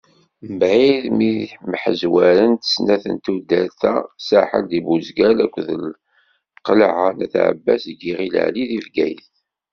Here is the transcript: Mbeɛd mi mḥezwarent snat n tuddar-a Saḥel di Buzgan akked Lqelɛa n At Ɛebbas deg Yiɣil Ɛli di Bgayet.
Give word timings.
Mbeɛd 0.53 1.03
mi 1.17 1.31
mḥezwarent 1.71 2.69
snat 2.73 3.03
n 3.13 3.17
tuddar-a 3.23 3.93
Saḥel 4.27 4.63
di 4.69 4.79
Buzgan 4.85 5.37
akked 5.45 5.67
Lqelɛa 6.57 7.07
n 7.15 7.19
At 7.25 7.35
Ɛebbas 7.45 7.83
deg 7.89 7.99
Yiɣil 8.05 8.35
Ɛli 8.45 8.63
di 8.69 8.79
Bgayet. 8.85 9.31